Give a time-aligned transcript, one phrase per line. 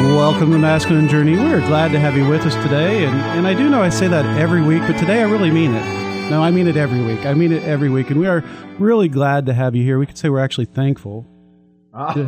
[0.00, 1.36] Welcome to Masculine Journey.
[1.36, 3.04] We're glad to have you with us today.
[3.04, 5.74] And, and I do know I say that every week, but today I really mean
[5.74, 6.30] it.
[6.30, 7.26] No, I mean it every week.
[7.26, 8.08] I mean it every week.
[8.10, 8.42] And we are
[8.78, 9.98] really glad to have you here.
[9.98, 11.26] We could say we're actually thankful
[11.92, 12.24] to,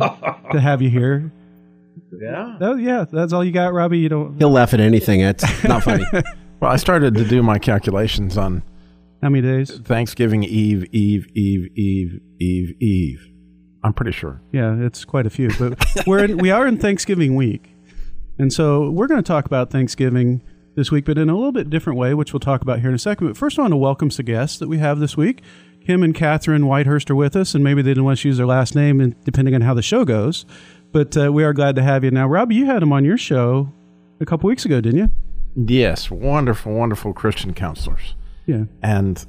[0.51, 1.31] to have you here.
[2.11, 2.57] Yeah.
[2.61, 3.97] Oh, yeah, that's all you got, Robbie.
[3.97, 4.37] You don't.
[4.37, 5.21] He'll laugh at anything.
[5.21, 6.05] It's not funny.
[6.59, 8.61] Well, I started to do my calculations on
[9.23, 9.79] How many days?
[9.79, 13.29] Thanksgiving Eve, Eve, Eve, Eve, Eve, Eve.
[13.83, 14.41] I'm pretty sure.
[14.51, 15.49] Yeah, it's quite a few.
[15.59, 17.71] But we're in, we are in Thanksgiving week,
[18.37, 20.41] and so we're going to talk about Thanksgiving
[20.75, 22.95] this week, but in a little bit different way, which we'll talk about here in
[22.95, 23.27] a second.
[23.27, 25.41] But first, I want to welcome some guests that we have this week.
[25.85, 28.47] Kim and Catherine Whitehurst are with us, and maybe they didn't want to use their
[28.47, 30.45] last name, and depending on how the show goes.
[30.91, 32.11] But uh, we are glad to have you.
[32.11, 33.71] Now, Robbie, you had them on your show
[34.21, 35.11] a couple weeks ago, didn't you?
[35.55, 38.15] Yes, wonderful, wonderful Christian counselors.
[38.45, 38.63] Yeah.
[38.81, 39.25] And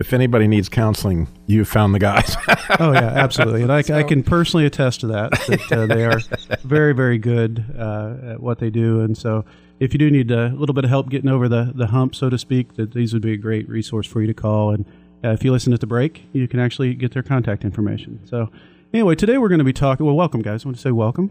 [0.00, 2.36] if anybody needs counseling, you found the guys.
[2.80, 5.32] Oh yeah, absolutely, and I, I can personally attest to that.
[5.32, 6.18] That uh, they are
[6.64, 9.44] very, very good uh, at what they do, and so
[9.80, 12.30] if you do need a little bit of help getting over the the hump, so
[12.30, 14.70] to speak, that these would be a great resource for you to call.
[14.70, 14.86] And
[15.22, 18.18] uh, if you listen at the break, you can actually get their contact information.
[18.24, 18.50] So
[18.94, 20.06] anyway, today we're going to be talking.
[20.06, 20.64] Well, welcome, guys.
[20.64, 21.30] I want to say welcome.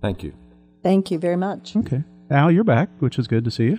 [0.00, 0.32] Thank you.
[0.82, 1.74] Thank you very much.
[1.76, 3.78] Okay, Al, you're back, which is good to see you.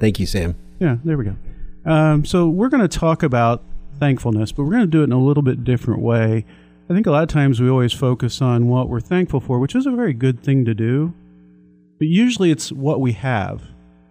[0.00, 0.56] Thank you, Sam.
[0.80, 1.36] Yeah, there we go.
[1.84, 3.62] Um, so we're going to talk about
[3.98, 6.44] thankfulness, but we're going to do it in a little bit different way.
[6.88, 9.74] I think a lot of times we always focus on what we're thankful for, which
[9.74, 11.14] is a very good thing to do.
[11.98, 13.62] But usually it's what we have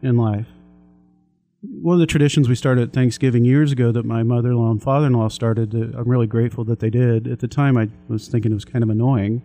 [0.01, 0.47] in life.
[1.61, 4.71] One of the traditions we started at Thanksgiving years ago that my mother in law
[4.71, 7.27] and father in law started, I'm really grateful that they did.
[7.27, 9.43] At the time, I was thinking it was kind of annoying,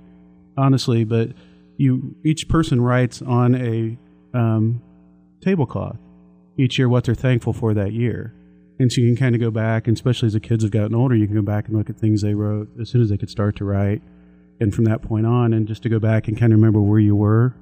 [0.57, 1.31] honestly, but
[1.77, 3.99] you each person writes on a
[4.33, 4.81] um,
[5.43, 5.99] tablecloth
[6.57, 8.33] each year what they're thankful for that year.
[8.79, 10.95] And so you can kind of go back, and especially as the kids have gotten
[10.95, 13.17] older, you can go back and look at things they wrote as soon as they
[13.17, 14.03] could start to write.
[14.61, 16.99] And from that point on, and just to go back and kind of remember where
[16.99, 17.55] you were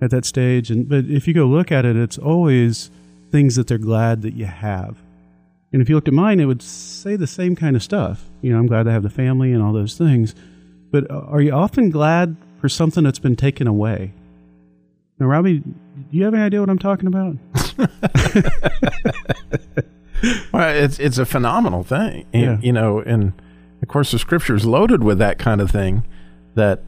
[0.00, 0.70] at that stage.
[0.70, 2.90] And but if you go look at it, it's always
[3.30, 4.98] things that they're glad that you have.
[5.72, 8.30] And if you looked at mine, it would say the same kind of stuff.
[8.42, 10.34] You know, I'm glad to have the family and all those things.
[10.92, 14.12] But uh, are you often glad for something that's been taken away?
[15.18, 15.74] Now, Robbie, do
[16.10, 17.36] you have any idea what I'm talking about?
[20.52, 22.26] well, it's it's a phenomenal thing.
[22.32, 22.58] And, Yeah.
[22.60, 23.32] You know, and
[23.82, 26.04] of course the scripture is loaded with that kind of thing
[26.54, 26.82] that,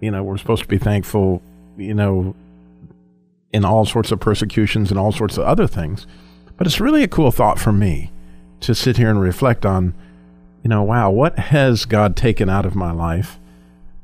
[0.00, 1.42] you know, we're supposed to be thankful,
[1.76, 2.34] you know,
[3.52, 6.06] in all sorts of persecutions and all sorts of other things.
[6.56, 8.10] But it's really a cool thought for me
[8.60, 9.94] to sit here and reflect on,
[10.62, 13.38] you know, wow, what has God taken out of my life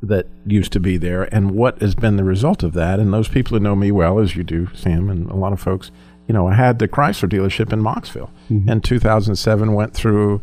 [0.03, 3.01] that used to be there and what has been the result of that?
[3.01, 5.61] And those people who know me well, as you do, Sam, and a lot of
[5.61, 5.91] folks,
[6.29, 8.31] you know, I had the Chrysler dealership in Mocksville.
[8.69, 10.41] And 2007 went through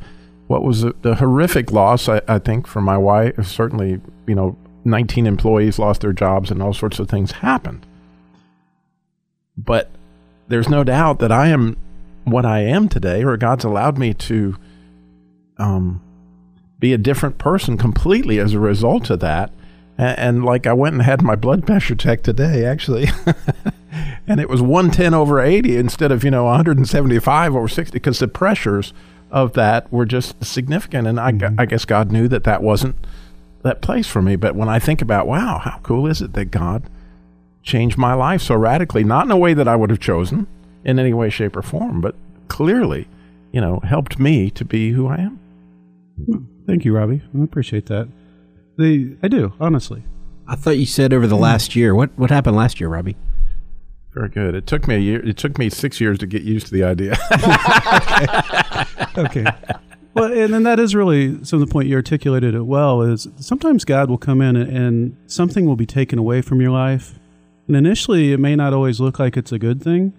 [0.48, 3.46] what was a, the horrific loss, I, I think, for my wife.
[3.48, 7.86] Certainly, you know, 19 employees lost their jobs and all sorts of things happened.
[9.58, 9.92] But
[10.48, 11.78] there's no doubt that I am
[12.26, 14.58] what I am today, or God's allowed me to
[15.58, 16.02] um,
[16.80, 19.52] be a different person completely as a result of that.
[19.98, 23.08] And, and like I went and had my blood pressure checked today, actually,
[24.28, 28.28] and it was 110 over 80 instead of you know 175 over 60 because the
[28.28, 28.94] pressures
[29.32, 31.08] of that were just significant.
[31.08, 31.60] And I, gu- mm-hmm.
[31.60, 32.96] I guess God knew that that wasn't
[33.64, 34.36] that place for me.
[34.36, 36.84] But when I think about, wow, how cool is it that God
[37.64, 40.48] changed my life so radically, not in a way that I would have chosen
[40.84, 42.16] in any way, shape, or form, but
[42.48, 43.08] clearly,
[43.52, 45.40] you know, helped me to be who I am.
[46.26, 46.44] Hmm.
[46.68, 47.22] Thank you, Robbie.
[47.38, 48.08] I appreciate that.
[48.78, 50.04] The I do honestly.
[50.48, 51.42] I thought you said over the hmm.
[51.42, 51.96] last year.
[51.96, 53.18] What what happened last year, Robbie?
[54.14, 54.56] Very good.
[54.56, 55.26] It took me a year.
[55.26, 57.18] It took me six years to get used to the idea.
[59.18, 59.46] Okay.
[60.14, 63.02] well, and then that is really some of the point you articulated it well.
[63.02, 66.72] Is sometimes God will come in and, and something will be taken away from your
[66.72, 67.18] life,
[67.68, 70.14] and initially it may not always look like it's a good thing,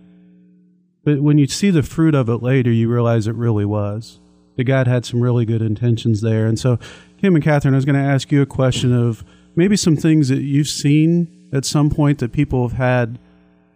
[1.05, 4.21] but when you see the fruit of it later, you realize it really was.
[4.57, 6.79] That God had some really good intentions there, and so
[7.19, 9.25] Kim and Catherine, I was going to ask you a question of
[9.55, 13.19] maybe some things that you've seen at some point that people have had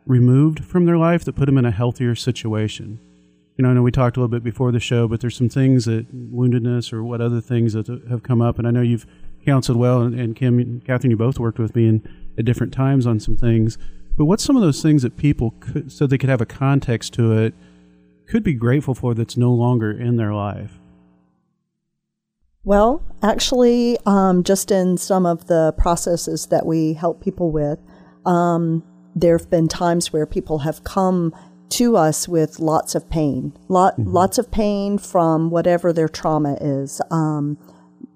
[0.07, 2.99] removed from their life that put them in a healthier situation.
[3.57, 5.49] You know, I know we talked a little bit before the show, but there's some
[5.49, 9.07] things that woundedness or what other things that have come up, and I know you've
[9.45, 12.75] counseled well, and, and Kim, and Catherine, you both worked with me in, at different
[12.75, 13.79] times on some things.
[14.19, 17.15] But what's some of those things that people could, so they could have a context
[17.15, 17.55] to it,
[18.27, 20.79] could be grateful for that's no longer in their life?
[22.71, 27.81] Well, actually, um, just in some of the processes that we help people with,
[28.25, 28.85] um,
[29.17, 31.35] there have been times where people have come
[31.71, 34.13] to us with lots of pain, lot, mm-hmm.
[34.13, 37.01] lots of pain from whatever their trauma is.
[37.11, 37.59] Um,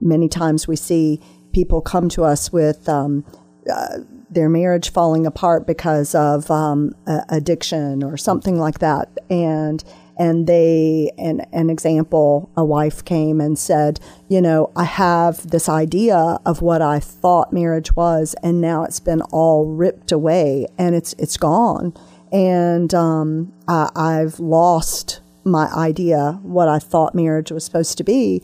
[0.00, 1.20] many times we see
[1.52, 3.24] people come to us with um,
[3.68, 3.98] uh,
[4.30, 6.94] their marriage falling apart because of um,
[7.28, 9.82] addiction or something like that, and
[10.18, 15.68] and they an, an example a wife came and said you know i have this
[15.68, 20.94] idea of what i thought marriage was and now it's been all ripped away and
[20.94, 21.92] it's it's gone.
[22.32, 28.42] And um, I, i've lost my idea what i thought marriage was supposed to be.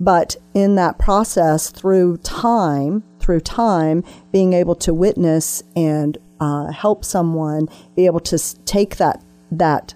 [0.00, 4.02] But in that process through time through time
[4.32, 9.22] being able to witness and uh, help someone be able to take that
[9.52, 9.94] that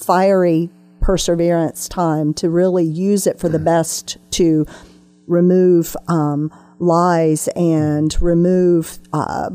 [0.00, 0.70] fiery
[1.00, 4.66] perseverance time to really use it for the best to
[5.26, 9.50] remove um, lies and remove uh,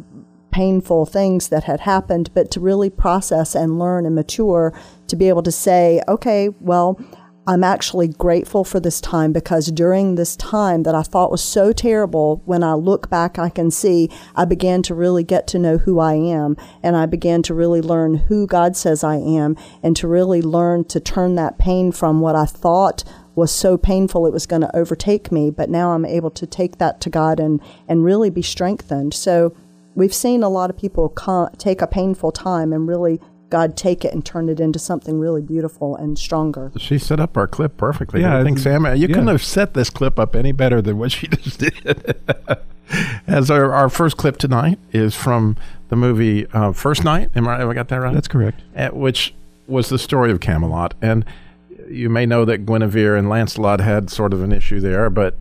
[0.52, 4.74] painful things that had happened, but to really process and learn and mature
[5.08, 7.00] to be able to say, okay, well,
[7.48, 11.72] I'm actually grateful for this time because during this time that I thought was so
[11.72, 15.78] terrible, when I look back, I can see I began to really get to know
[15.78, 19.96] who I am and I began to really learn who God says I am and
[19.98, 23.04] to really learn to turn that pain from what I thought
[23.36, 25.52] was so painful it was going to overtake me.
[25.52, 29.14] But now I'm able to take that to God and, and really be strengthened.
[29.14, 29.56] So
[29.94, 33.20] we've seen a lot of people come, take a painful time and really
[33.56, 36.74] God take it and turn it into something really beautiful and stronger.
[36.76, 38.20] She set up our clip perfectly.
[38.20, 39.08] Yeah, I think Sam, you yeah.
[39.08, 42.18] couldn't have set this clip up any better than what she just did.
[43.26, 45.56] As our, our first clip tonight is from
[45.88, 47.30] the movie uh, First Knight.
[47.34, 47.60] Am I?
[47.60, 48.14] Have I got that right?
[48.14, 48.60] That's correct.
[48.76, 49.34] At, which
[49.68, 51.24] was the story of Camelot, and
[51.88, 55.38] you may know that Guinevere and Lancelot had sort of an issue there, but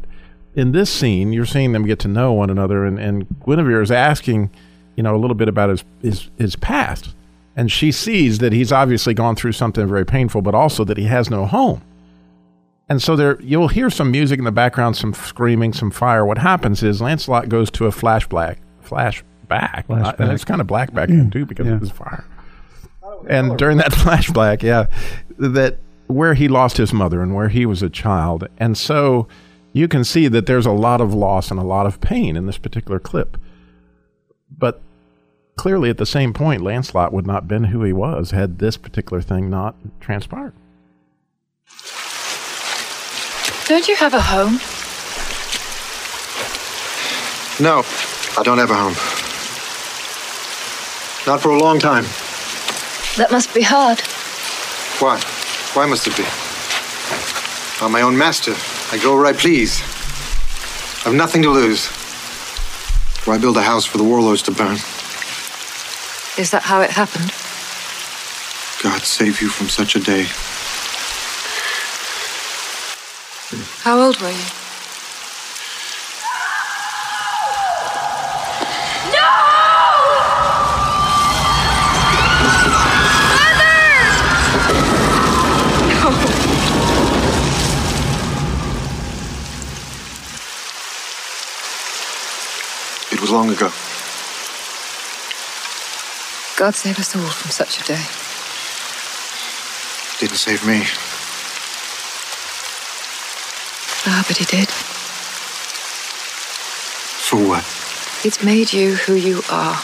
[0.55, 3.91] in this scene, you're seeing them get to know one another, and, and Guinevere is
[3.91, 4.51] asking,
[4.95, 7.13] you know, a little bit about his his, his past
[7.57, 11.05] and she sees that he's obviously gone through something very painful, but also that he
[11.05, 11.83] has no home.
[12.89, 16.27] And so there, you'll hear some music in the background, some screaming, some fire.
[16.27, 20.21] What happens is Lancelot goes to a flashback, flashback, uh, flashback.
[20.21, 21.75] and it's kind of black back then too because yeah.
[21.75, 22.27] of his fire.
[23.29, 24.87] And during that flashback, yeah,
[25.39, 25.79] that
[26.09, 29.27] where he lost his mother and where he was a child, and so
[29.73, 32.47] you can see that there's a lot of loss and a lot of pain in
[32.47, 33.39] this particular clip.
[34.57, 34.83] But
[35.57, 38.77] clearly at the same point, Lancelot would not have been who he was had this
[38.77, 40.55] particular thing not transpired.
[43.67, 44.61] Don't you have a home?
[47.65, 47.83] No,
[48.37, 48.95] I don't have a home.
[51.27, 52.05] Not for a long time.
[53.17, 54.01] That must be hard.
[55.01, 55.19] Why?
[55.73, 56.25] Why must it be?
[57.81, 58.55] I'm my own master.
[58.93, 59.81] I go where I please.
[61.07, 61.87] I've nothing to lose.
[63.27, 64.77] Why build a house for the warlords to burn?
[66.37, 67.31] Is that how it happened?
[68.83, 70.25] God save you from such a day.
[73.83, 74.35] How old were you?
[93.13, 93.94] It was long ago.
[96.57, 98.07] God save us all from such a day.
[100.21, 100.85] Didn't save me.
[104.07, 104.69] Ah, but he did.
[107.27, 107.65] For what?
[108.25, 109.83] It's made you who you are.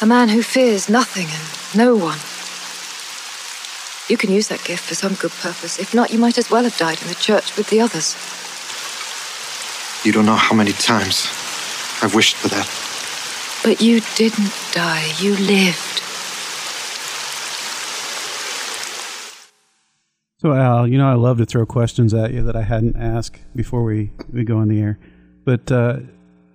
[0.00, 2.18] A man who fears nothing and no one.
[4.10, 5.78] You can use that gift for some good purpose.
[5.78, 8.16] If not, you might as well have died in the church with the others.
[10.04, 11.28] You don't know how many times
[12.02, 12.91] I've wished for that.
[13.62, 16.02] But you didn't die, you lived.
[20.38, 23.38] So, Al, you know, I love to throw questions at you that I hadn't asked
[23.54, 24.98] before we, we go on the air.
[25.44, 26.00] But uh,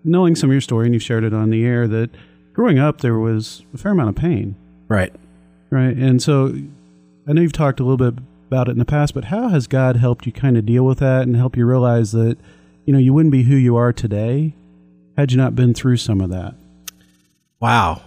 [0.04, 2.10] knowing some of your story, and you've shared it on the air, that
[2.52, 4.58] growing up there was a fair amount of pain.
[4.90, 5.14] Right.
[5.70, 5.96] Right.
[5.96, 6.54] And so
[7.26, 9.68] I know you've talked a little bit about it in the past, but how has
[9.68, 12.38] God helped you kind of deal with that and help you realize that,
[12.86, 14.54] you know, you wouldn't be who you are today
[15.18, 16.56] had you not been through some of that?
[17.60, 18.02] Wow.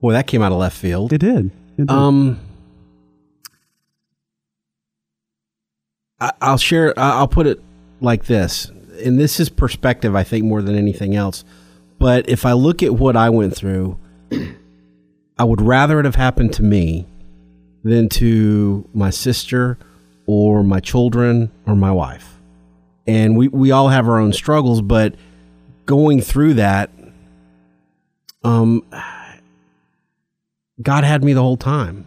[0.00, 1.12] Boy, that came out of left field.
[1.12, 1.50] It did.
[1.78, 1.90] It did.
[1.90, 2.40] Um,
[6.20, 6.94] I, will share.
[6.98, 7.60] I'll put it
[8.00, 8.70] like this:
[9.04, 11.44] and this is perspective, I think, more than anything else.
[11.98, 13.98] But if I look at what I went through,
[15.38, 17.06] I would rather it have happened to me
[17.82, 19.78] than to my sister
[20.26, 22.34] or my children or my wife.
[23.06, 25.14] And we, we all have our own struggles, but
[25.86, 26.90] going through that,
[28.46, 28.84] um,
[30.80, 32.06] God had me the whole time.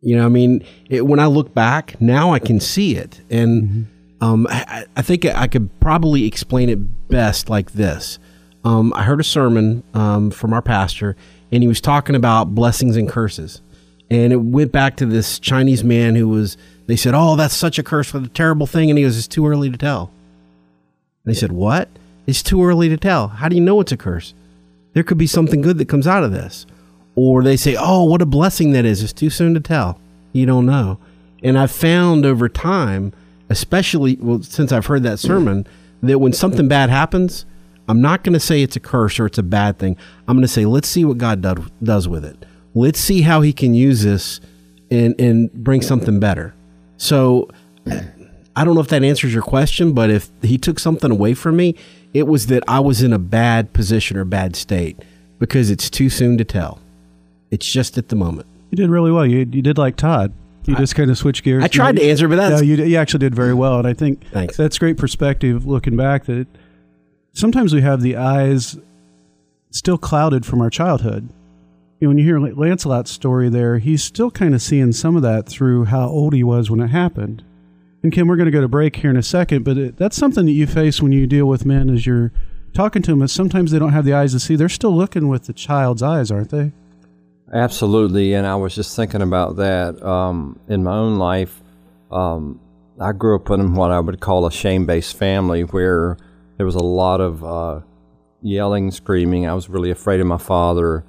[0.00, 3.86] You know, I mean, it, when I look back now, I can see it, and
[4.20, 8.18] um, I, I think I could probably explain it best like this.
[8.64, 11.16] Um, I heard a sermon um, from our pastor,
[11.52, 13.62] and he was talking about blessings and curses,
[14.10, 16.56] and it went back to this Chinese man who was.
[16.86, 19.28] They said, "Oh, that's such a curse, what a terrible thing," and he goes, "It's
[19.28, 20.10] too early to tell."
[21.24, 21.88] They said, "What?
[22.26, 23.28] It's too early to tell.
[23.28, 24.34] How do you know it's a curse?
[24.94, 26.66] There could be something good that comes out of this."
[27.14, 29.02] Or they say, "Oh, what a blessing that is.
[29.02, 29.98] It's too soon to tell.
[30.32, 30.98] You don't know."
[31.42, 33.12] And I've found over time,
[33.50, 35.66] especially well, since I've heard that sermon,
[36.02, 37.44] that when something bad happens,
[37.88, 39.96] I'm not going to say it's a curse or it's a bad thing.
[40.26, 42.46] I'm going to say, let's see what God do- does with it.
[42.74, 44.40] Let's see how He can use this
[44.90, 46.54] and and bring something better.
[46.96, 47.48] So
[48.56, 51.56] I don't know if that answers your question, but if He took something away from
[51.56, 51.76] me,
[52.14, 54.98] it was that I was in a bad position or bad state
[55.38, 56.78] because it's too soon to tell.
[57.50, 58.46] It's just at the moment.
[58.70, 59.26] You did really well.
[59.26, 60.32] You you did like Todd.
[60.64, 61.64] You just kind of switched gears.
[61.64, 63.86] I tried No, to answer, but No, that's you, you actually did very well, and
[63.86, 64.56] I think Thanks.
[64.56, 66.26] that's great perspective looking back.
[66.26, 66.46] That
[67.32, 68.78] sometimes we have the eyes
[69.70, 71.28] still clouded from our childhood.
[71.98, 75.22] You know, when you hear Lancelot's story, there he's still kind of seeing some of
[75.22, 77.42] that through how old he was when it happened.
[78.02, 80.16] And Kim, we're going to go to break here in a second, but it, that's
[80.16, 82.32] something that you face when you deal with men as you're
[82.74, 83.22] talking to them.
[83.22, 86.02] Is sometimes they don't have the eyes to see; they're still looking with the child's
[86.02, 86.72] eyes, aren't they?
[87.52, 91.62] Absolutely, and I was just thinking about that um, in my own life.
[92.10, 92.60] Um,
[92.98, 96.16] I grew up in what I would call a shame-based family, where
[96.56, 97.80] there was a lot of uh,
[98.42, 99.46] yelling, screaming.
[99.46, 101.04] I was really afraid of my father,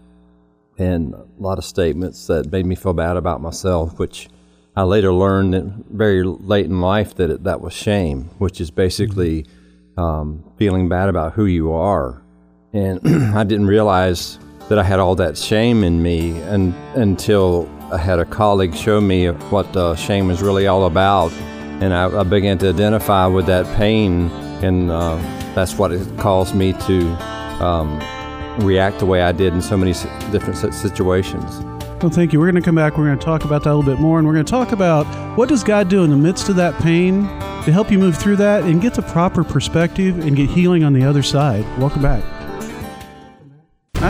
[0.77, 4.29] and a lot of statements that made me feel bad about myself, which
[4.75, 9.46] I later learned very late in life that it, that was shame, which is basically
[9.98, 12.24] um, feeling bad about who you are.
[12.74, 13.00] And
[13.36, 14.39] I didn't realize
[14.70, 19.00] that I had all that shame in me and, until I had a colleague show
[19.00, 21.32] me what uh, shame is really all about.
[21.82, 24.32] And I, I began to identify with that pain,
[24.63, 25.18] and uh,
[25.53, 27.08] that's what it caused me to
[27.63, 28.00] um,
[28.65, 29.94] react the way I did in so many
[30.32, 31.73] different situations.
[32.03, 32.39] Well, thank you.
[32.41, 32.98] We're going to come back.
[32.98, 34.74] We're going to talk about that a little bit more, and we're going to talk
[34.74, 35.05] about
[35.38, 37.22] what does God do in the midst of that pain
[37.63, 40.91] to help you move through that and get the proper perspective and get healing on
[40.91, 41.63] the other side.
[41.79, 42.22] Welcome back.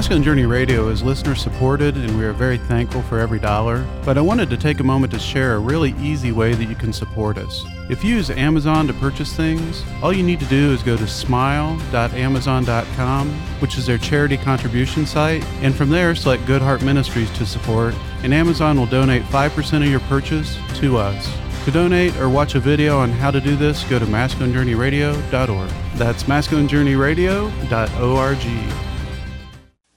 [0.03, 3.87] Masculine Journey Radio is listener supported, and we are very thankful for every dollar.
[4.03, 6.75] But I wanted to take a moment to share a really easy way that you
[6.75, 7.63] can support us.
[7.89, 11.07] If you use Amazon to purchase things, all you need to do is go to
[11.07, 13.29] smile.amazon.com,
[13.61, 17.95] which is their charity contribution site, and from there select Good Heart Ministries to support,
[18.23, 21.33] and Amazon will donate 5% of your purchase to us.
[21.63, 25.69] To donate or watch a video on how to do this, go to masculinejourneyradio.org.
[25.95, 28.92] That's masculinejourneyradio.org.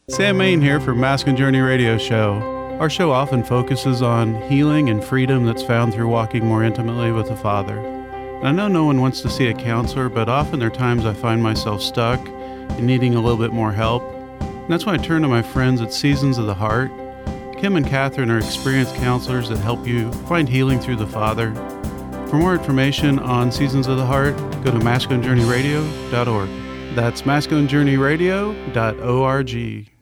[0.08, 2.34] Sam Main here for Masculine Journey Radio Show.
[2.78, 7.26] Our show often focuses on healing and freedom that's found through walking more intimately with
[7.26, 7.80] the Father.
[7.80, 11.04] And I know no one wants to see a counselor, but often there are times
[11.04, 14.04] I find myself stuck and needing a little bit more help.
[14.40, 16.92] And that's when I turn to my friends at Seasons of the Heart.
[17.58, 21.52] Kim and Catherine are experienced counselors that help you find healing through the Father.
[22.30, 26.94] For more information on Seasons of the Heart, go to masculinejourneyradio.org.
[26.94, 29.95] That's masculinejourneyradio.org.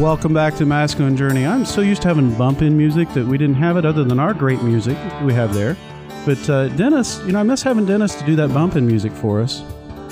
[0.00, 1.46] Welcome back to Masculine Journey.
[1.46, 4.18] I'm so used to having bump in music that we didn't have it other than
[4.18, 5.76] our great music we have there.
[6.26, 9.12] But uh, Dennis, you know, I miss having Dennis to do that bump in music
[9.12, 9.60] for us.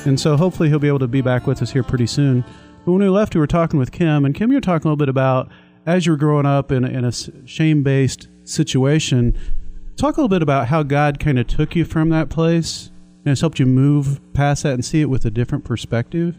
[0.07, 2.45] And so hopefully he'll be able to be back with us here pretty soon.
[2.85, 4.91] But when we left, we were talking with Kim, and Kim, you were talking a
[4.91, 5.51] little bit about
[5.85, 7.13] as you were growing up in, in a
[7.45, 9.37] shame based situation.
[9.97, 12.93] Talk a little bit about how God kind of took you from that place
[13.25, 16.37] and has helped you move past that and see it with a different perspective.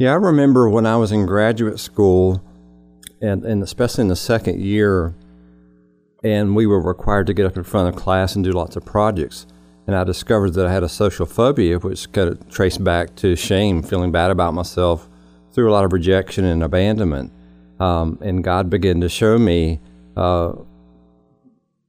[0.00, 2.42] Yeah, I remember when I was in graduate school,
[3.20, 5.14] and, and especially in the second year,
[6.24, 8.84] and we were required to get up in front of class and do lots of
[8.86, 9.46] projects.
[9.86, 13.36] And I discovered that I had a social phobia, which kind of traced back to
[13.36, 15.06] shame, feeling bad about myself
[15.52, 17.30] through a lot of rejection and abandonment.
[17.78, 19.80] Um, and God began to show me
[20.16, 20.52] uh,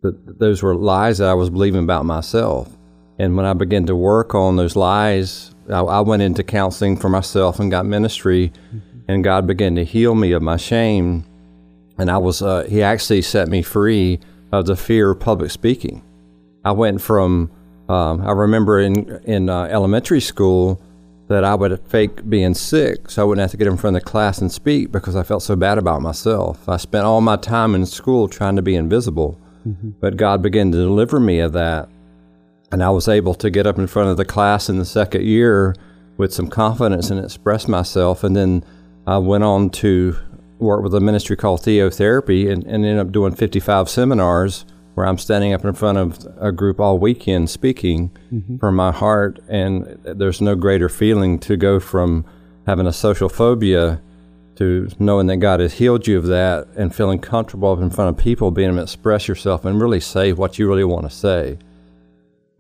[0.02, 2.78] that those were lies that I was believing about myself.
[3.22, 7.10] And when I began to work on those lies, I, I went into counseling for
[7.10, 8.52] myself and got ministry,
[9.08, 11.24] and God began to heal me of my shame.
[11.98, 14.20] And I was, uh, He actually set me free
[14.52, 16.02] of the fear of public speaking.
[16.66, 17.52] I went from
[17.90, 20.80] Um, I remember in in uh, elementary school
[21.28, 24.04] that I would fake being sick so I wouldn't have to get in front of
[24.04, 26.68] the class and speak because I felt so bad about myself.
[26.70, 29.38] I spent all my time in school trying to be invisible,
[29.68, 29.92] mm-hmm.
[30.00, 31.90] but God began to deliver me of that,
[32.72, 35.24] and I was able to get up in front of the class in the second
[35.24, 35.76] year
[36.18, 38.64] with some confidence and express myself, and then
[39.08, 40.16] I went on to
[40.60, 45.18] work with a ministry called Theotherapy and, and ended up doing 55 seminars where I'm
[45.18, 48.58] standing up in front of a group all weekend speaking mm-hmm.
[48.58, 49.40] from my heart.
[49.48, 52.26] And there's no greater feeling to go from
[52.68, 54.02] having a social phobia
[54.58, 58.24] to knowing that God has healed you of that and feeling comfortable in front of
[58.24, 61.58] people, being able to express yourself and really say what you really want to say.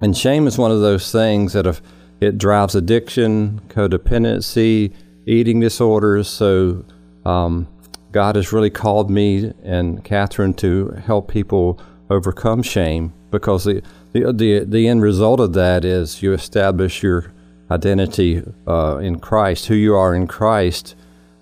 [0.01, 1.81] And shame is one of those things that if
[2.19, 4.93] it drives addiction, codependency,
[5.25, 6.27] eating disorders.
[6.27, 6.85] So
[7.25, 7.67] um,
[8.11, 11.79] God has really called me and Catherine to help people
[12.09, 13.81] overcome shame because the,
[14.11, 17.31] the, the, the end result of that is you establish your
[17.71, 20.95] identity uh, in Christ, who you are in Christ,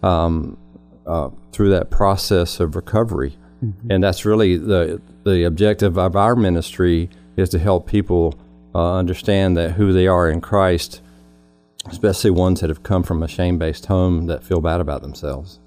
[0.03, 0.57] um,
[1.07, 3.35] uh, through that process of recovery.
[3.63, 3.91] Mm-hmm.
[3.91, 8.39] And that's really the, the objective of our ministry is to help people
[8.73, 11.01] uh, understand that who they are in Christ,
[11.87, 15.59] especially ones that have come from a shame based home that feel bad about themselves.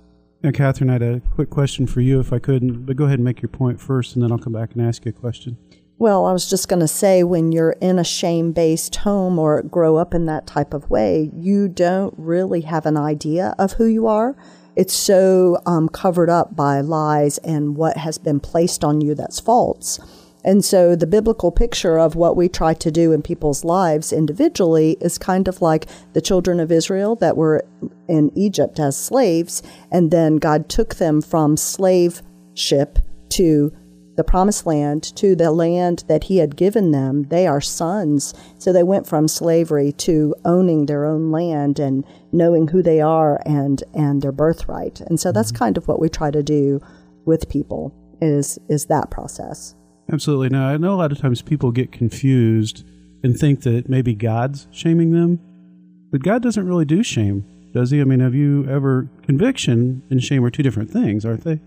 [0.43, 3.19] Now, Catherine, I had a quick question for you, if I could, but go ahead
[3.19, 5.57] and make your point first, and then I'll come back and ask you a question.
[5.99, 9.63] Well, I was just going to say when you're in a shame based home or
[9.63, 13.85] grow up in that type of way, you don't really have an idea of who
[13.85, 14.37] you are.
[14.75, 19.39] It's so um, covered up by lies and what has been placed on you that's
[19.39, 20.01] false.
[20.45, 24.97] And so the biblical picture of what we try to do in people's lives individually
[25.01, 27.65] is kind of like the children of Israel that were
[28.09, 32.23] in Egypt as slaves, and then God took them from slave
[32.55, 32.99] ship
[33.31, 33.73] to
[34.17, 37.25] the promised land to the land that he had given them.
[37.25, 38.35] They are sons.
[38.59, 43.41] So they went from slavery to owning their own land and knowing who they are
[43.47, 45.01] and, and their birthright.
[45.01, 45.65] And so that's mm-hmm.
[45.65, 46.81] kind of what we try to do
[47.25, 49.75] with people is, is that process.
[50.13, 50.51] Absolutely.
[50.51, 52.85] Now, I know a lot of times people get confused
[53.25, 55.41] and think that maybe God's shaming them,
[56.11, 58.01] but God doesn't really do shame, does he?
[58.01, 61.61] I mean, have you ever, conviction and shame are two different things, aren't they?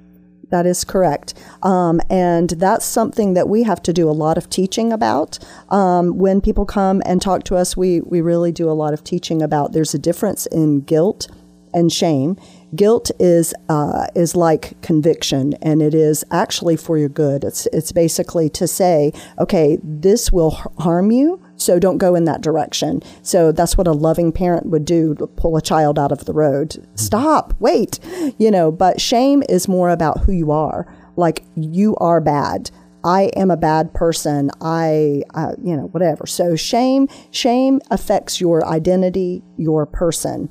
[0.51, 1.33] That is correct.
[1.63, 5.39] Um, and that's something that we have to do a lot of teaching about.
[5.69, 9.03] Um, when people come and talk to us, we, we really do a lot of
[9.03, 11.27] teaching about there's a difference in guilt
[11.73, 12.37] and shame.
[12.75, 17.43] Guilt is uh, is like conviction, and it is actually for your good.
[17.43, 22.41] It's it's basically to say, okay, this will harm you, so don't go in that
[22.41, 23.01] direction.
[23.21, 26.33] So that's what a loving parent would do to pull a child out of the
[26.33, 26.85] road.
[26.95, 27.99] Stop, wait,
[28.37, 28.71] you know.
[28.71, 30.87] But shame is more about who you are.
[31.15, 32.71] Like you are bad.
[33.03, 34.49] I am a bad person.
[34.61, 36.25] I, uh, you know, whatever.
[36.25, 40.49] So shame, shame affects your identity, your person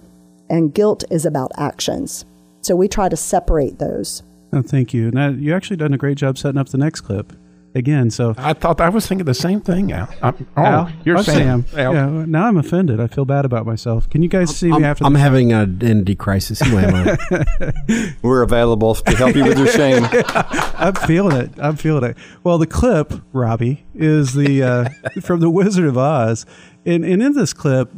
[0.50, 2.24] and guilt is about actions.
[2.62, 4.22] So we try to separate those.
[4.52, 5.10] Oh, thank you.
[5.10, 7.32] Now, you actually done a great job setting up the next clip
[7.74, 8.10] again.
[8.10, 9.92] So I thought I was thinking the same thing.
[9.92, 10.08] Al.
[10.22, 11.94] I'm, oh, Al, you're oh, saying Sam.
[11.94, 13.00] Yeah, now I'm offended.
[13.00, 14.08] I feel bad about myself.
[14.08, 15.04] Can you guys see I'm, me after?
[15.04, 16.62] I'm having an identity crisis.
[18.22, 20.06] We're available to help you with your shame.
[20.28, 21.50] I'm feeling it.
[21.58, 22.16] I'm feeling it.
[22.42, 24.88] Well, the clip, Robbie, is the uh,
[25.20, 26.46] from the Wizard of Oz,
[26.86, 27.90] and, and in this clip,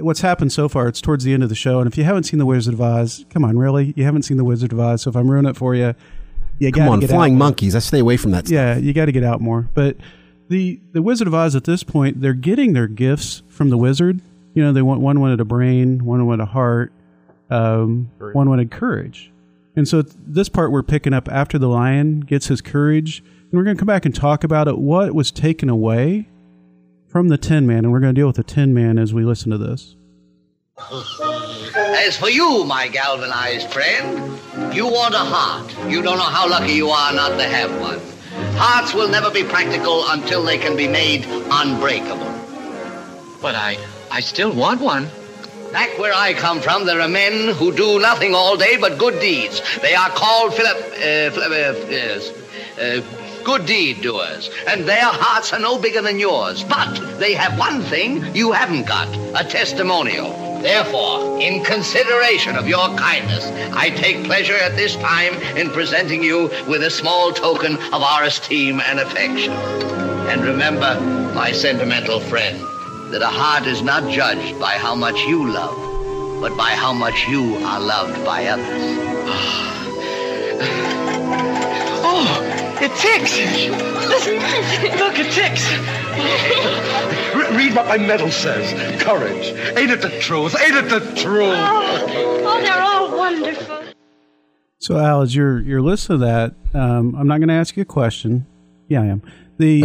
[0.00, 1.80] what's happened so far, it's towards the end of the show.
[1.80, 3.92] And if you haven't seen The Wizard of Oz, come on, really?
[3.96, 5.02] You haven't seen The Wizard of Oz.
[5.02, 5.94] So if I'm ruining it for you,
[6.58, 7.74] you got to on, get flying monkeys.
[7.74, 8.54] I stay away from that stuff.
[8.54, 9.68] Yeah, you got to get out more.
[9.74, 9.96] But
[10.48, 14.20] the the Wizard of Oz at this point, they're getting their gifts from the wizard.
[14.54, 16.92] You know, they want one wanted a brain, one wanted a heart,
[17.50, 19.32] um, one wanted courage.
[19.74, 23.64] And so this part we're picking up after the lion gets his courage, and we're
[23.64, 24.78] going to come back and talk about it.
[24.78, 26.28] What was taken away
[27.12, 29.22] from the Tin Man, and we're going to deal with the Tin Man as we
[29.22, 29.96] listen to this.
[31.76, 35.70] As for you, my galvanized friend, you want a heart.
[35.90, 38.00] You don't know how lucky you are not to have one.
[38.56, 42.32] Hearts will never be practical until they can be made unbreakable.
[43.42, 43.76] But I,
[44.10, 45.06] I still want one.
[45.70, 49.20] Back where I come from, there are men who do nothing all day but good
[49.20, 49.60] deeds.
[49.82, 52.30] They are called Philip, uh, Philip, uh, yes,
[52.78, 53.02] uh,
[53.44, 56.64] good deed doers, and their hearts are no bigger than yours.
[56.64, 60.30] But they have one thing you haven't got a testimonial.
[60.62, 66.50] Therefore, in consideration of your kindness, I take pleasure at this time in presenting you
[66.68, 69.52] with a small token of our esteem and affection.
[69.52, 71.00] And remember,
[71.34, 72.60] my sentimental friend,
[73.12, 77.26] that a heart is not judged by how much you love, but by how much
[77.28, 79.78] you are loved by others.
[82.84, 83.38] It ticks.
[84.08, 84.34] Listen.
[84.98, 85.70] Look, it ticks.
[87.32, 89.00] Re- read what my medal says.
[89.00, 89.46] Courage.
[89.78, 90.56] Ain't it the truth?
[90.60, 91.54] Ain't it the truth?
[91.54, 93.84] Oh, they're all wonderful.
[94.78, 97.82] So, Al, as you're you're listening to that, um, I'm not going to ask you
[97.82, 98.46] a question.
[98.88, 99.22] Yeah, I am.
[99.58, 99.82] The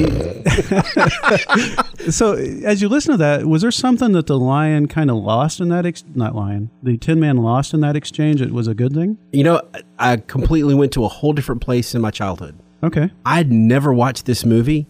[2.12, 5.60] so as you listen to that, was there something that the lion kind of lost
[5.60, 5.86] in that?
[5.86, 8.42] Ex- not lion, the Tin Man lost in that exchange.
[8.42, 9.20] It was a good thing.
[9.32, 9.62] You know,
[10.00, 12.58] I completely went to a whole different place in my childhood.
[12.84, 13.12] Okay.
[13.26, 14.88] I'd never watched this movie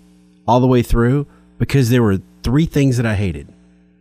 [0.47, 3.53] all the way through because there were three things that I hated.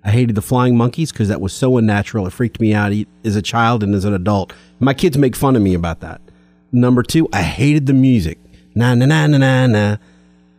[0.05, 2.27] I hated the flying monkeys because that was so unnatural.
[2.27, 2.93] It freaked me out
[3.25, 4.53] as a child and as an adult.
[4.79, 6.21] My kids make fun of me about that.
[6.71, 8.39] Number two, I hated the music.
[8.75, 9.97] Na na na na na na.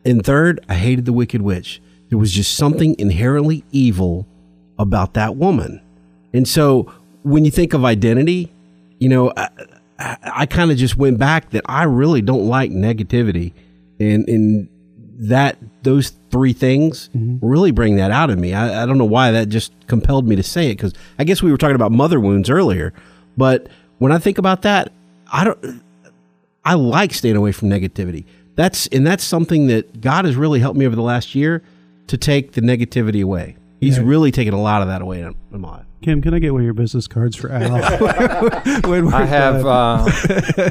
[0.04, 1.82] And third, I hated the Wicked Witch.
[2.10, 4.28] There was just something inherently evil
[4.80, 5.82] about that woman.
[6.34, 6.92] And so
[7.24, 8.52] when you think of identity,
[9.00, 9.34] you know,
[10.00, 13.54] I, kind of just went back that I really don't like negativity.
[14.00, 14.70] And, and
[15.20, 17.44] that, those three things mm-hmm.
[17.46, 18.54] really bring that out of me.
[18.54, 21.42] I, I don't know why that just compelled me to say it because I guess
[21.42, 22.94] we were talking about mother wounds earlier.
[23.36, 24.92] But when I think about that,
[25.32, 25.82] I don't,
[26.64, 28.26] I like staying away from negativity.
[28.56, 31.64] That's and that's something that God has really helped me over the last year
[32.08, 33.56] to take the negativity away.
[33.80, 34.04] He's Yeah.
[34.06, 35.86] really taken a lot of that away in, in my life.
[36.02, 37.72] Kim, can I get one of your business cards for Al?
[38.90, 40.06] When we're I have uh,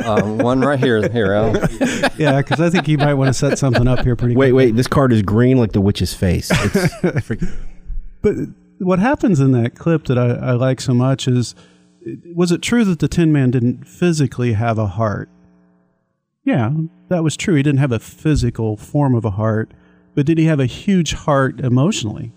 [0.05, 1.53] uh, one right here, here, Al.
[2.17, 4.37] yeah, because I think you might want to set something up here pretty.
[4.37, 4.67] Wait, quickly.
[4.67, 6.51] wait, this card is green like the witch's face.
[6.53, 7.29] It's
[8.23, 8.35] But
[8.79, 11.55] what happens in that clip that I, I like so much is
[12.35, 15.29] was it true that the Tin Man didn't physically have a heart?
[16.45, 16.71] Yeah,
[17.09, 17.55] that was true.
[17.57, 19.73] He didn't have a physical form of a heart,
[20.15, 22.33] but did he have a huge heart emotionally?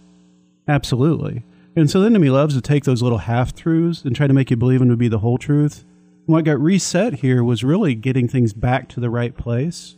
[0.68, 1.44] Absolutely.
[1.76, 4.50] And so the enemy loves to take those little half truths and try to make
[4.50, 5.86] you believe them to be the whole truth.
[6.28, 9.96] And what got reset here was really getting things back to the right place.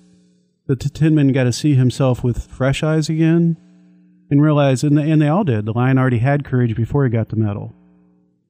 [0.68, 3.58] The Tin Man got to see himself with fresh eyes again
[4.30, 5.66] and realize, and, and they all did.
[5.66, 7.74] The lion already had courage before he got the medal.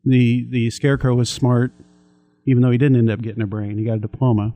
[0.06, 1.72] The the scarecrow was smart,
[2.46, 3.78] even though he didn't end up getting a brain.
[3.78, 4.54] He got a diploma.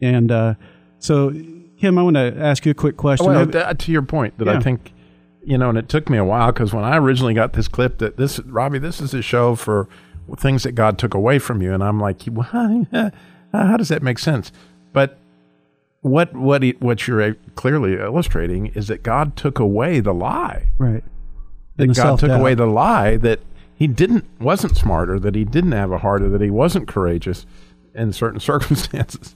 [0.00, 0.54] And uh,
[0.98, 1.32] so,
[1.78, 3.26] Kim, I want to ask you a quick question.
[3.26, 4.58] Well, to your point, that Yeah.
[4.58, 4.92] I think,
[5.44, 7.98] you know, and it took me a while because when I originally got this clip,
[7.98, 9.88] that this, Robbie, this is a show for
[10.38, 12.46] things that God took away from you, and I'm like, what?
[13.52, 14.52] how does that make sense?
[14.92, 15.18] But
[16.00, 20.68] what what he, what you're uh, clearly illustrating is that God took away the lie.
[20.78, 21.04] right.
[21.76, 22.40] That God took self-doubt.
[22.40, 23.40] away the lie that
[23.74, 26.86] he didn't wasn't smart or that he didn't have a heart or that he wasn't
[26.86, 27.46] courageous
[27.94, 29.34] in certain circumstances.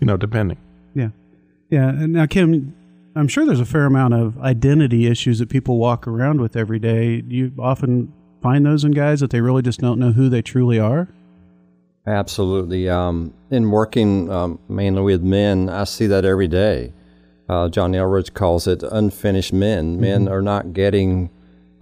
[0.00, 0.58] you know, depending.
[0.94, 1.08] Yeah.
[1.70, 1.88] Yeah.
[1.88, 2.74] And now, Kim,
[3.14, 6.78] I'm sure there's a fair amount of identity issues that people walk around with every
[6.78, 7.20] day.
[7.20, 10.42] Do you often find those in guys that they really just don't know who they
[10.42, 11.08] truly are?
[12.06, 12.88] Absolutely.
[12.88, 16.92] Um, in working um, mainly with men, I see that every day.
[17.48, 20.00] Uh, John Eldredge calls it unfinished men.
[20.00, 21.30] Men are not getting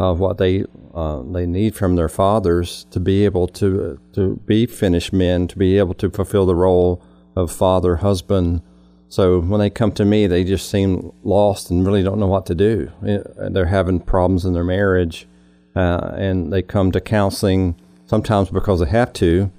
[0.01, 0.65] uh, what they
[0.95, 5.57] uh, they need from their fathers to be able to to be finished men, to
[5.57, 7.03] be able to fulfill the role
[7.37, 8.63] of father, husband.
[9.11, 12.47] So when they come to me, they just seem lost and really don't know what
[12.47, 12.91] to do.
[13.07, 15.27] Uh, They're having problems in their marriage,
[15.75, 17.75] uh, and they come to counseling
[18.07, 19.51] sometimes because they have to.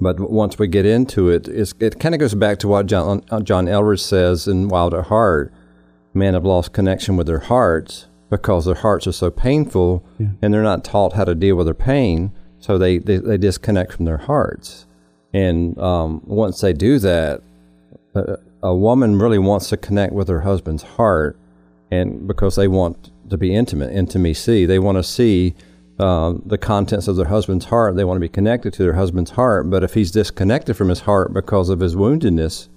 [0.00, 3.24] But once we get into it, it's, it kind of goes back to what John,
[3.30, 5.52] uh, John Eldredge says in Wild at Heart.
[6.12, 10.04] Men have lost connection with their hearts because their hearts are so painful
[10.42, 12.32] and they're not taught how to deal with their pain.
[12.58, 14.86] So they, they, they disconnect from their hearts.
[15.32, 17.40] And um, once they do that,
[18.14, 21.38] a, a woman really wants to connect with her husband's heart
[21.90, 24.66] and because they want to be intimate, intimacy.
[24.66, 25.54] They want to see
[25.98, 27.96] um, the contents of their husband's heart.
[27.96, 29.70] They want to be connected to their husband's heart.
[29.70, 32.68] But if he's disconnected from his heart because of his woundedness,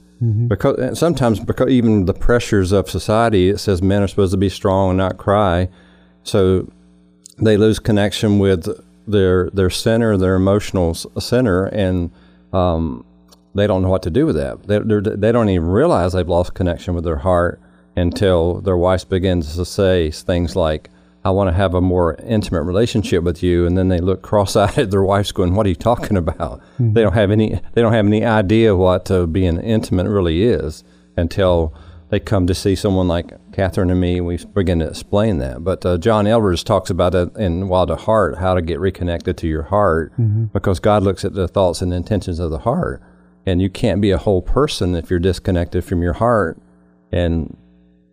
[0.47, 4.37] because and sometimes because even the pressures of society, it says men are supposed to
[4.37, 5.67] be strong and not cry,
[6.23, 6.71] so
[7.39, 8.67] they lose connection with
[9.07, 12.11] their their center, their emotional center, and
[12.53, 13.03] um,
[13.53, 14.63] they don't know what to do with that.
[14.63, 17.61] They they're, don't even realize they've lost connection with their heart
[17.95, 20.89] until their wife begins to say things like,
[21.25, 24.77] "I want to have a more intimate relationship with you," and then they look cross-eyed
[24.77, 27.93] at their wife's going, "What are you talking about?" They don't have any they don't
[27.93, 30.83] have any idea what uh, being intimate really is
[31.17, 31.73] until
[32.09, 35.63] they come to see someone like Catherine and me, we begin to explain that.
[35.63, 39.37] But uh, John Elvers talks about it in Wild at Heart, how to get reconnected
[39.37, 40.11] to your heart,
[40.51, 43.01] because God looks at the thoughts and intentions of the heart,
[43.45, 46.61] and you can't be a whole person if you're disconnected from your heart.
[47.11, 47.57] And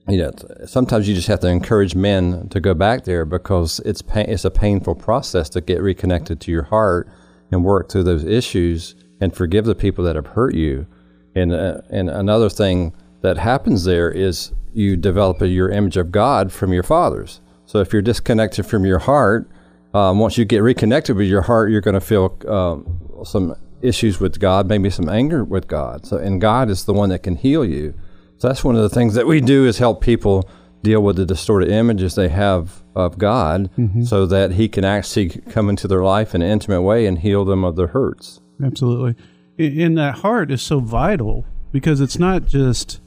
[0.08, 0.32] you know,
[0.64, 4.50] sometimes you just have to encourage men to go back there because it's it's a
[4.50, 7.08] painful process to get reconnected to your heart
[7.52, 10.86] and work through those issues and forgive the people that have hurt you.
[11.34, 16.10] And uh, and another thing that happens there is you develop a, your image of
[16.10, 17.40] God from your fathers.
[17.66, 19.50] So if you're disconnected from your heart,
[19.92, 24.20] um, once you get reconnected with your heart, you're going to feel um, some issues
[24.20, 26.06] with God, maybe some anger with God.
[26.06, 27.94] So, and God is the one that can heal you.
[28.38, 30.48] So that's one of the things that we do is help people
[30.82, 34.06] deal with the distorted images they have of God, Mhm.
[34.06, 37.44] so that He can actually come into their life in an intimate way and heal
[37.44, 38.40] them of their hurts.
[38.62, 39.14] Absolutely.
[39.58, 43.00] And that heart is so vital because it's not just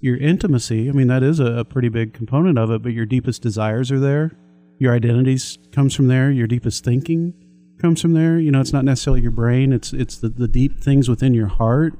[0.00, 0.88] your intimacy.
[0.88, 3.90] I mean, that is a, a pretty big component of it, but your deepest desires
[3.90, 4.30] are there.
[4.78, 6.30] Your identities comes from there.
[6.30, 7.34] Your deepest thinking
[7.78, 8.38] comes from there.
[8.38, 9.72] You know, it's not necessarily your brain.
[9.72, 11.94] It's it's the, the deep things within your heart.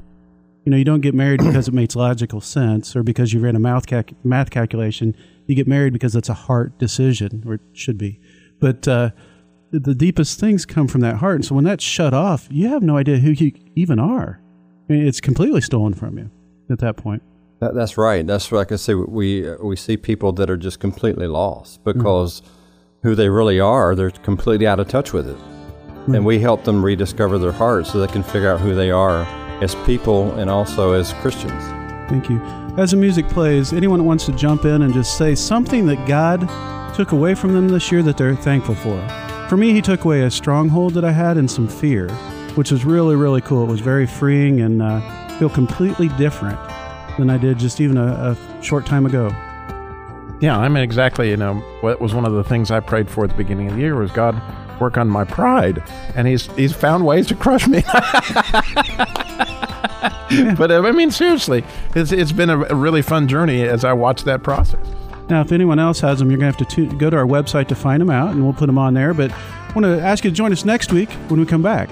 [0.64, 3.57] You know, you don't get married because it makes logical sense or because you ran
[3.57, 5.17] a math calc- math calculation.
[5.47, 8.21] You get married because it's a heart decision, or it should be.
[8.61, 9.11] But uh,
[9.71, 11.37] the, the deepest things come from that heart.
[11.37, 14.41] And so when that's shut off, you have no idea who you even are.
[14.88, 16.31] I mean, it's completely stolen from you
[16.71, 17.23] at that point.
[17.61, 18.27] That, that's right.
[18.27, 18.95] That's like I can say.
[18.95, 22.43] We we see people that are just completely lost because
[23.03, 25.37] who they really are, they're completely out of touch with it,
[26.14, 29.23] and we help them rediscover their hearts so they can figure out who they are
[29.62, 31.62] as people and also as Christians.
[32.09, 32.40] Thank you.
[32.79, 36.07] As the music plays, anyone that wants to jump in and just say something that
[36.07, 36.49] God
[36.94, 39.07] took away from them this year that they're thankful for.
[39.49, 42.09] For me, He took away a stronghold that I had and some fear,
[42.55, 43.64] which was really, really cool.
[43.64, 45.01] It was very freeing and uh,
[45.38, 46.59] feel completely different
[47.18, 49.29] than I did just even a, a short time ago.
[50.40, 51.31] Yeah, I mean exactly.
[51.31, 53.75] You know, what was one of the things I prayed for at the beginning of
[53.75, 54.40] the year was God
[54.81, 55.83] work on my pride,
[56.14, 57.83] and He's He's found ways to crush me.
[60.57, 61.64] but uh, I mean, seriously,
[61.95, 64.87] it's it's been a, really fun journey as I watch that process.
[65.29, 67.27] Now, if anyone else has them, you're going to have to tu- go to our
[67.27, 69.12] website to find them out, and we'll put them on there.
[69.12, 71.91] But I want to ask you to join us next week when we come back.